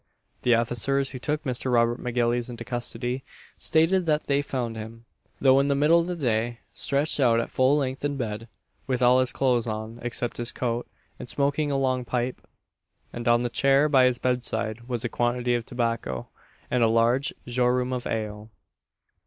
The 0.41 0.55
officers 0.55 1.11
who 1.11 1.19
took 1.19 1.43
Mr. 1.43 1.71
Robert 1.71 1.99
M'Gillies 1.99 2.49
into 2.49 2.65
custody, 2.65 3.23
stated 3.55 4.07
that 4.07 4.25
they 4.25 4.41
found 4.41 4.75
him 4.75 5.05
though 5.39 5.59
in 5.59 5.67
the 5.67 5.75
middle 5.75 5.99
of 5.99 6.07
the 6.07 6.15
day 6.15 6.57
stretched 6.73 7.19
out 7.19 7.39
at 7.39 7.51
full 7.51 7.77
length 7.77 8.03
in 8.03 8.17
bed, 8.17 8.47
with 8.87 9.03
all 9.03 9.19
his 9.19 9.31
clothes 9.31 9.67
on, 9.67 9.99
except 10.01 10.37
his 10.37 10.51
coat, 10.51 10.87
and 11.19 11.29
smoking 11.29 11.69
a 11.69 11.77
long 11.77 12.03
pipe; 12.03 12.41
and 13.13 13.27
on 13.27 13.43
the 13.43 13.49
chair 13.51 13.87
by 13.87 14.05
his 14.05 14.17
bedside 14.17 14.87
was 14.87 15.05
a 15.05 15.07
quantity 15.07 15.53
of 15.53 15.67
tobacco, 15.67 16.29
and 16.71 16.81
a 16.81 16.87
large 16.87 17.31
jorum 17.45 17.93
of 17.93 18.07
ale. 18.07 18.49